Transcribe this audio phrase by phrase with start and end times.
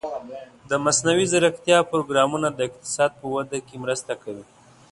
[0.69, 4.45] د مصنوعي ځیرکتیا پروګرامونه د اقتصاد په وده کې مرسته کوي.